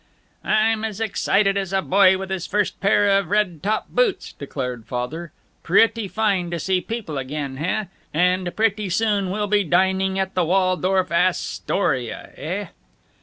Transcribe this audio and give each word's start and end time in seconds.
"I'm 0.43 0.83
as 0.83 0.99
excited 0.99 1.57
as 1.57 1.71
a 1.73 1.81
boy 1.83 2.17
with 2.17 2.31
his 2.31 2.47
first 2.47 2.79
pair 2.79 3.07
of 3.09 3.29
red 3.29 3.61
top 3.61 3.89
boots," 3.89 4.33
declared 4.33 4.87
Father. 4.87 5.31
"Pretty 5.61 6.07
fine 6.07 6.49
to 6.49 6.59
see 6.59 6.81
people 6.81 7.19
again, 7.19 7.57
heh? 7.57 7.83
And 8.11 8.55
pretty 8.55 8.89
soon 8.89 9.29
we'll 9.29 9.45
be 9.45 9.63
dining 9.63 10.17
at 10.17 10.33
the 10.33 10.43
Wal 10.43 10.75
dorf 10.75 11.11
As 11.11 11.61
torya, 11.67 12.31
heh?" 12.35 12.67